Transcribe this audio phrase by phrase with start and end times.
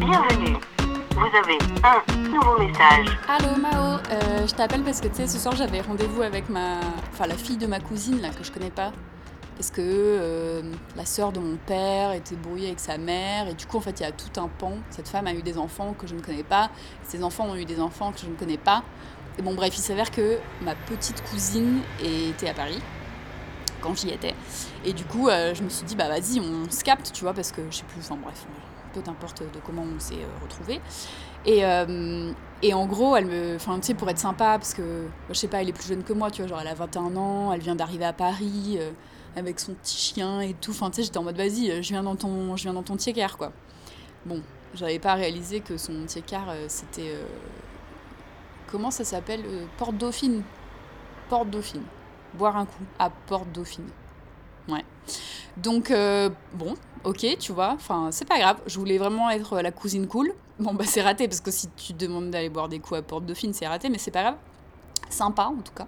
[0.00, 0.56] Bienvenue.
[1.10, 3.06] Vous avez un nouveau message.
[3.28, 6.80] Allô Mao, euh, je t'appelle parce que tu sais, ce soir j'avais rendez-vous avec ma.
[7.12, 8.92] Enfin, la fille de ma cousine là que je connais pas.
[9.56, 10.62] Parce que euh,
[10.96, 14.00] la sœur de mon père était brouillée avec sa mère, et du coup, en fait,
[14.00, 14.72] il y a tout un pan.
[14.88, 16.70] Cette femme a eu des enfants que je ne connais pas,
[17.02, 18.82] ses enfants ont eu des enfants que je ne connais pas.
[19.38, 22.80] Et bon, bref, il s'avère que ma petite cousine était à Paris
[23.82, 24.34] quand j'y étais.
[24.86, 27.34] Et du coup, euh, je me suis dit, bah vas-y, on se capte, tu vois,
[27.34, 28.46] parce que je sais plus, enfin bref,
[28.92, 30.80] peu importe de comment on s'est euh, retrouvés.
[31.46, 33.56] Et, euh, et en gros, elle me.
[33.56, 36.02] Enfin, tu sais, pour être sympa, parce que, je sais pas, elle est plus jeune
[36.04, 38.90] que moi, tu vois, genre elle a 21 ans, elle vient d'arriver à Paris euh,
[39.36, 40.72] avec son petit chien et tout.
[40.72, 42.96] Enfin, tu sais, j'étais en mode, vas-y, je viens dans ton, je viens dans ton
[42.96, 43.52] tiers quoi.
[44.26, 44.42] Bon,
[44.74, 46.34] j'avais pas réalisé que son c'était.
[46.98, 47.24] euh,
[48.66, 49.44] comment ça s'appelle
[49.76, 50.44] Porte Dauphine.
[51.28, 51.84] Porte Dauphine.
[52.34, 53.90] Boire un coup à Porte Dauphine.
[54.68, 54.84] Ouais.
[55.56, 56.74] Donc, euh, bon,
[57.04, 58.58] ok, tu vois, enfin, c'est pas grave.
[58.66, 60.32] Je voulais vraiment être la cousine cool.
[60.58, 63.02] Bon, bah, c'est raté, parce que si tu te demandes d'aller boire des coups à
[63.02, 64.36] Porte Dauphine, c'est raté, mais c'est pas grave.
[65.08, 65.86] Sympa, en tout cas.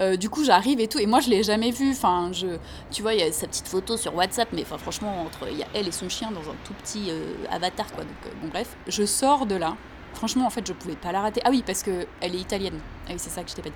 [0.00, 1.92] Euh, du coup, j'arrive et tout, et moi, je l'ai jamais vue.
[1.92, 2.58] Enfin, je,
[2.90, 5.58] tu vois, il y a sa petite photo sur WhatsApp, mais enfin, franchement, entre, il
[5.58, 8.02] y a elle et son chien dans un tout petit euh, avatar, quoi.
[8.02, 9.76] Donc, bon, bref, je sors de là.
[10.14, 11.40] Franchement, en fait, je pouvais pas la rater.
[11.44, 12.80] Ah oui, parce que elle est italienne.
[13.06, 13.74] Ah oui, c'est ça que je t'ai pas dit.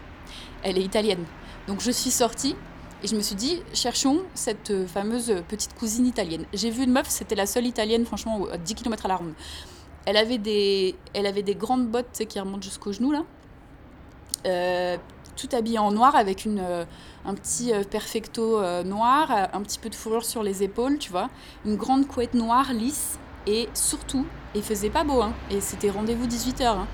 [0.63, 1.25] Elle est italienne.
[1.69, 2.57] Donc, je suis sortie.
[3.03, 6.45] Et je me suis dit, cherchons cette fameuse petite cousine italienne.
[6.53, 9.35] J'ai vu une meuf, c'était la seule italienne, franchement, à 10 km à la ronde.
[10.05, 13.25] Elle avait des, elle avait des grandes bottes qui remontent jusqu'aux genoux, là.
[14.47, 14.97] Euh,
[15.37, 16.85] tout habillée en noir avec une, euh,
[17.25, 21.31] un petit euh, perfecto noir, un petit peu de fourrure sur les épaules, tu vois.
[21.65, 23.19] Une grande couette noire, lisse.
[23.47, 25.33] Et surtout, il faisait pas beau, hein.
[25.51, 26.87] Et c'était rendez-vous 18h, hein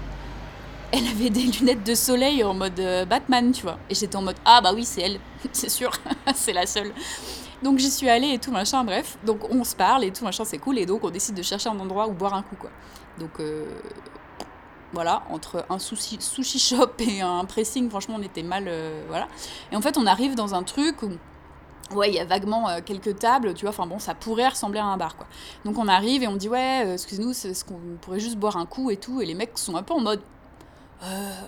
[0.94, 3.78] elle avait des lunettes de soleil en mode euh, Batman, tu vois.
[3.90, 5.18] Et j'étais en mode ah bah oui, c'est elle,
[5.52, 5.90] c'est sûr,
[6.34, 6.92] c'est la seule.
[7.62, 9.18] Donc j'y suis allée et tout machin, bref.
[9.24, 10.78] Donc on se parle et tout machin, c'est cool.
[10.78, 12.70] Et donc on décide de chercher un endroit où boire un coup, quoi.
[13.18, 13.66] Donc euh,
[14.92, 16.18] voilà, entre un sushi,
[16.60, 19.26] shop et un pressing, franchement, on était mal, euh, voilà.
[19.72, 21.10] Et en fait, on arrive dans un truc où
[21.94, 24.86] Ouais, il y a vaguement quelques tables, tu vois, enfin bon, ça pourrait ressembler à
[24.86, 25.26] un bar, quoi.
[25.66, 28.90] Donc on arrive et on dit, ouais, excuse-nous, est-ce qu'on pourrait juste boire un coup
[28.90, 30.22] et tout, et les mecs sont un peu en mode,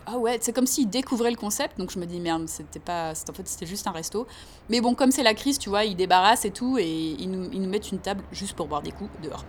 [0.06, 3.12] ah ouais, c'est comme s'ils découvraient le concept, donc je me dis merde, c'était pas,
[3.12, 4.26] en fait c'était juste un resto.
[4.68, 7.48] Mais bon, comme c'est la crise, tu vois, ils débarrassent et tout, et ils nous,
[7.52, 9.44] ils nous mettent une table juste pour boire des coups dehors.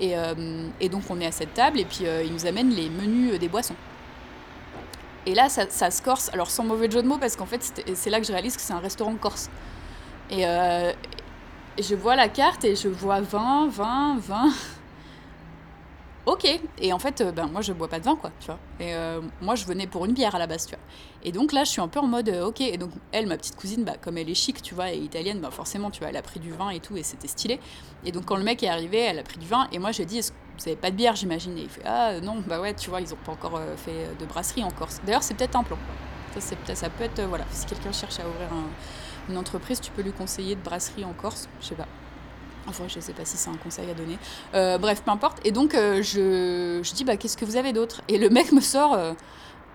[0.00, 2.70] Et, euh, et donc on est à cette table, et puis euh, ils nous amènent
[2.70, 3.76] les menus euh, des boissons.
[5.24, 7.82] Et là, ça, ça se corse, alors sans mauvais jeu de mots, parce qu'en fait
[7.94, 9.50] c'est là que je réalise que c'est un restaurant corse.
[10.32, 10.92] Euh,
[11.78, 14.52] et je vois la carte et je vois 20, 20, 20.
[16.26, 16.44] Ok.
[16.78, 18.58] Et en fait, euh, ben, moi, je bois pas de vin, quoi, tu vois.
[18.80, 20.84] Et euh, moi, je venais pour une bière à la base, tu vois.
[21.22, 22.60] Et donc là, je suis un peu en mode, euh, ok.
[22.62, 25.38] Et donc, elle, ma petite cousine, bah, comme elle est chic, tu vois, et italienne,
[25.40, 27.60] bah, forcément, tu vois, elle a pris du vin et tout, et c'était stylé.
[28.04, 30.04] Et donc, quand le mec est arrivé, elle a pris du vin, et moi, j'ai
[30.04, 31.56] dit, vous avez pas de bière, j'imagine?
[31.58, 34.26] Et il fait, ah non, bah ouais, tu vois, ils ont pas encore fait de
[34.26, 35.00] brasserie en Corse.
[35.06, 35.78] D'ailleurs, c'est peut-être un plan.
[36.38, 40.02] Ça, ça peut être, voilà, si quelqu'un cherche à ouvrir un- une entreprise, tu peux
[40.02, 41.86] lui conseiller de brasserie en Corse, je sais pas.
[42.68, 44.18] Enfin, je sais pas si c'est un conseil à donner.
[44.54, 45.38] Euh, bref, peu importe.
[45.44, 48.02] Et donc, euh, je, dis, bah, qu'est-ce que vous avez d'autre?
[48.08, 49.12] Et le mec me sort, euh,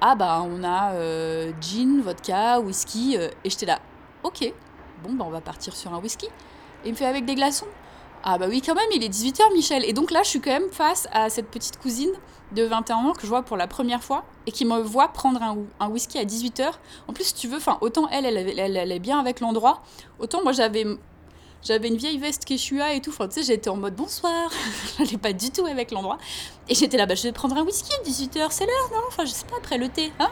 [0.02, 0.94] ah, bah, on a
[1.62, 3.16] gin, vodka, whisky.
[3.16, 3.80] et j'étais là,
[4.24, 4.54] ok,
[5.04, 6.28] bon, bah, on va partir sur un whisky.
[6.84, 7.68] Et il me fait avec des glaçons?
[8.24, 9.84] Ah, bah oui, quand même, il est 18h, Michel.
[9.84, 12.12] Et donc là, je suis quand même face à cette petite cousine
[12.52, 15.42] de 21 ans que je vois pour la première fois et qui me voit prendre
[15.42, 16.72] un, whisky à 18h.
[17.08, 19.82] En plus, si tu veux, enfin, autant elle, elle est bien avec l'endroit,
[20.20, 20.86] autant moi, j'avais
[21.64, 23.12] j'avais une vieille veste Quechua et tout.
[23.12, 24.50] Enfin, tu sais, j'étais en mode bonsoir.
[24.98, 26.18] J'allais pas du tout avec l'endroit.
[26.68, 29.02] Et j'étais là, bah, je vais prendre un whisky à 18h, c'est l'heure, non?
[29.08, 30.12] Enfin, je sais pas, après le thé.
[30.20, 30.32] Hein?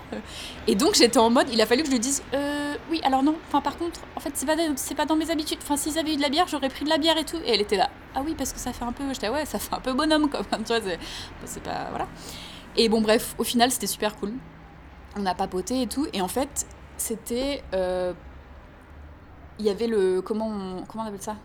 [0.67, 3.21] Et donc, j'étais en mode, il a fallu que je lui dise, euh, oui, alors
[3.21, 3.35] non.
[3.47, 5.59] Enfin, par contre, en fait, c'est pas, pas dans mes habitudes.
[5.61, 7.37] Enfin, s'ils avaient eu de la bière, j'aurais pris de la bière et tout.
[7.45, 9.03] Et elle était là, ah oui, parce que ça fait un peu.
[9.13, 10.41] J'étais, ouais, ça fait un peu bonhomme, quoi.
[10.65, 10.79] Tu vois,
[11.45, 11.87] c'est pas.
[11.89, 12.07] Voilà.
[12.75, 14.33] Et bon, bref, au final, c'était super cool.
[15.15, 16.07] On a papoté et tout.
[16.13, 16.65] Et en fait,
[16.97, 17.61] c'était.
[17.73, 18.13] euh,
[19.59, 20.21] il y avait le.
[20.21, 21.35] Comment on, comment ça?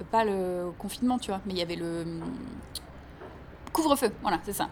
[0.00, 2.02] Euh, Pas le confinement, tu vois, mais il y avait le.
[2.02, 2.22] hum,
[3.72, 4.68] Couvre-feu, voilà, c'est ça.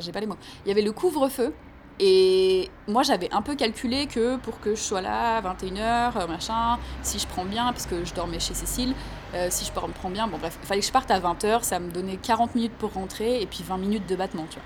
[0.00, 0.36] J'ai pas, les mots.
[0.64, 1.54] Il y avait le couvre-feu.
[2.00, 6.26] Et moi, j'avais un peu calculé que pour que je sois là à 21h, euh,
[6.26, 8.94] machin, si je prends bien, parce que je dormais chez Cécile,
[9.34, 11.78] euh, si je prends bien, bon bref, il fallait que je parte à 20h, ça
[11.78, 14.64] me donnait 40 minutes pour rentrer et puis 20 minutes de battement, tu vois.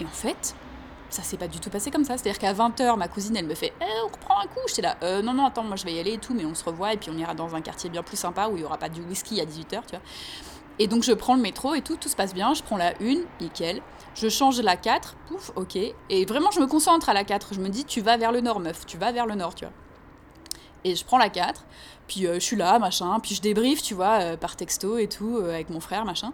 [0.00, 0.54] Et en fait,
[1.10, 2.16] ça s'est pas du tout passé comme ça.
[2.18, 4.60] C'est-à-dire qu'à 20h, ma cousine, elle me fait Eh, on reprend un coup.
[4.68, 6.54] J'étais là Euh, Non, non, attends, moi je vais y aller et tout, mais on
[6.54, 8.64] se revoit et puis on ira dans un quartier bien plus sympa où il y
[8.64, 10.00] aura pas du whisky à 18h, tu vois.
[10.78, 12.54] Et donc je prends le métro et tout, tout se passe bien.
[12.54, 13.80] Je prends la 1, nickel.
[14.14, 15.76] Je change la 4, pouf, ok.
[16.10, 17.54] Et vraiment, je me concentre à la 4.
[17.54, 19.64] Je me dis Tu vas vers le nord, meuf, tu vas vers le nord, tu
[19.64, 19.74] vois.
[20.84, 21.64] Et je prends la 4,
[22.06, 25.08] puis euh, je suis là, machin, puis je débriefe, tu vois, euh, par texto et
[25.08, 26.32] tout, avec mon frère, machin.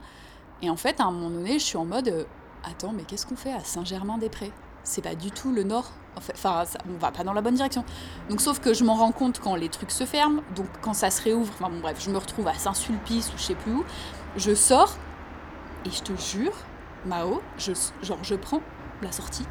[0.61, 2.27] Et en fait, à un moment donné, je suis en mode
[2.67, 4.53] Attends, mais qu'est-ce qu'on fait à Saint-Germain-des-Prés?
[4.85, 5.91] C'est pas du tout le nord.
[6.17, 7.85] Enfin, ça, on va pas dans la bonne direction.
[8.31, 10.43] Donc, sauf que je m'en rends compte quand les trucs se ferment.
[10.55, 13.43] Donc, quand ça se réouvre, enfin bon, bref, je me retrouve à Saint-Sulpice ou je
[13.43, 13.85] sais plus où.
[14.37, 14.97] Je sors
[15.85, 16.53] et je te jure,
[17.05, 17.73] Mao, je,
[18.03, 18.61] genre, je prends
[19.03, 19.45] la sortie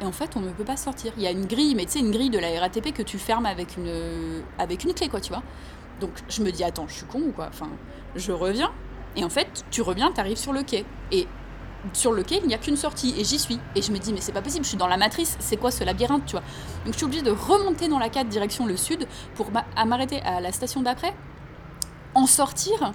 [0.00, 1.12] et en fait on ne peut pas sortir.
[1.16, 3.18] Il y a une grille, mais tu sais, une grille de la RATP que tu
[3.18, 5.42] fermes avec une, avec une clé, quoi, tu vois.
[6.00, 7.46] Donc je me dis, attends, je suis con ou quoi?
[7.48, 7.68] Enfin,
[8.16, 8.72] je reviens,
[9.16, 10.84] et en fait, tu reviens, tu arrives sur le quai.
[11.12, 11.28] Et
[11.92, 13.58] sur le quai, il n'y a qu'une sortie, et j'y suis.
[13.74, 15.70] Et je me dis, mais c'est pas possible, je suis dans la matrice, c'est quoi
[15.70, 16.44] ce labyrinthe, tu vois?
[16.84, 20.40] Donc je suis obligée de remonter dans la 4 direction le sud pour m'arrêter à
[20.40, 21.14] la station d'après,
[22.14, 22.92] en sortir,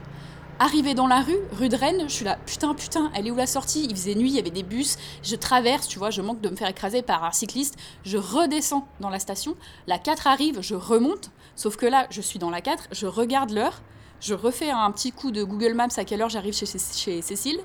[0.62, 3.36] Arrivé dans la rue, rue de Rennes, je suis là, putain, putain, elle est où
[3.38, 3.86] la sortie?
[3.90, 6.50] Il faisait nuit, il y avait des bus, je traverse, tu vois, je manque de
[6.50, 9.56] me faire écraser par un cycliste, je redescends dans la station,
[9.88, 13.52] la 4 arrive, je remonte, sauf que là, je suis dans la 4, je regarde
[13.52, 13.82] l'heure,
[14.20, 17.62] je refais un petit coup de Google Maps à quelle heure j'arrive chez, chez Cécile,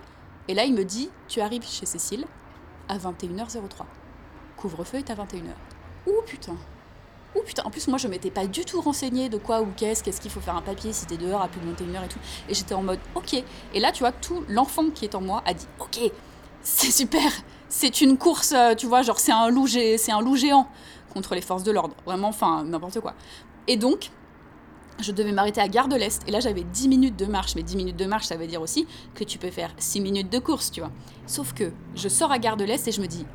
[0.48, 2.26] et là, il me dit, tu arrives chez Cécile
[2.88, 3.84] à 21h03.
[4.56, 5.54] Couvre-feu est à 21h.
[6.06, 6.56] Ouh putain
[7.34, 10.04] Ouh putain, en plus moi je m'étais pas du tout renseignée de quoi ou qu'est-ce,
[10.04, 12.18] qu'est-ce qu'il faut faire un papier si t'es dehors à plus de 21h et tout.
[12.48, 13.42] Et j'étais en mode ok.
[13.72, 16.12] Et là tu vois, tout l'enfant qui est en moi a dit ok,
[16.62, 17.32] c'est super,
[17.68, 20.68] c'est une course, euh, tu vois, genre c'est un loup, c'est un loup géant
[21.12, 21.96] contre les forces de l'ordre.
[22.04, 23.14] Vraiment, enfin n'importe quoi.
[23.66, 24.10] Et donc,
[25.00, 26.22] je devais m'arrêter à Gare de l'Est.
[26.26, 27.54] Et là, j'avais 10 minutes de marche.
[27.56, 30.30] Mais 10 minutes de marche, ça veut dire aussi que tu peux faire 6 minutes
[30.30, 30.90] de course, tu vois.
[31.26, 33.26] Sauf que je sors à Gare de l'Est et je me dis,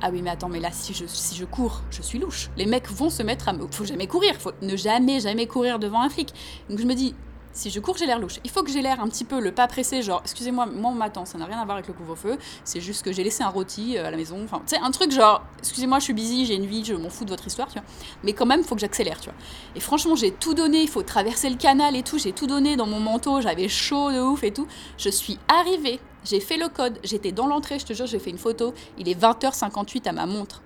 [0.00, 2.50] ah oui, mais attends, mais là, si je, cours, je suis louche.
[2.56, 3.66] Les mecs vont se mettre à me.
[3.70, 6.34] Faut jamais courir, faut ne jamais, jamais courir devant un flic.
[6.68, 7.14] Donc je me dis,
[7.52, 8.38] si je cours, j'ai l'air louche.
[8.44, 10.94] Il faut que j'ai l'air un petit peu le pas pressé, genre, excusez-moi, moi on
[10.94, 13.48] m'attend, ça n'a rien à voir avec le couvre-feu, c'est juste que j'ai laissé un
[13.48, 14.42] rôti euh, à la maison.
[14.44, 17.10] Enfin, tu sais, un truc genre, excusez-moi, je suis busy, j'ai une vie, je m'en
[17.10, 17.84] fous de votre histoire, tu vois.
[18.24, 19.38] Mais quand même, il faut que j'accélère, tu vois.
[19.76, 22.76] Et franchement, j'ai tout donné, il faut traverser le canal et tout, j'ai tout donné
[22.76, 24.66] dans mon manteau, j'avais chaud de ouf et tout.
[24.98, 28.30] Je suis arrivée j'ai fait le code, j'étais dans l'entrée, je te jure, j'ai fait
[28.30, 28.74] une photo.
[28.98, 30.62] Il est 20h58 à ma montre.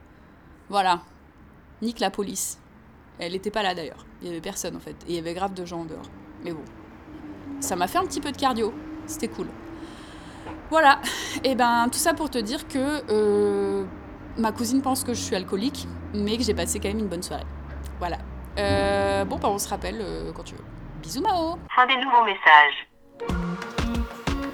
[0.69, 1.03] Voilà.
[1.83, 2.59] Nique la police.
[3.19, 4.05] Elle n'était pas là d'ailleurs.
[4.21, 4.97] Il y avait personne en fait.
[5.07, 6.11] Et il y avait grave de gens dehors.
[6.45, 6.63] Mais bon.
[7.61, 8.73] Ça m'a fait un petit peu de cardio.
[9.07, 9.47] C'était cool.
[10.71, 11.01] Voilà.
[11.45, 13.85] Et ben tout ça pour te dire que euh,
[14.37, 17.23] ma cousine pense que je suis alcoolique, mais que j'ai passé quand même une bonne
[17.23, 17.47] soirée.
[17.99, 18.19] Voilà.
[18.59, 20.65] Euh, bon, bah, on se rappelle euh, quand tu veux.
[21.03, 21.59] Bisous Mao.
[21.75, 22.89] Fin des nouveaux messages.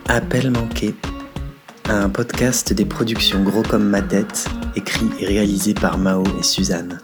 [0.09, 0.95] Appel manqué,
[1.89, 7.01] un podcast des productions Gros comme ma tête, écrit et réalisé par Mao et Suzanne.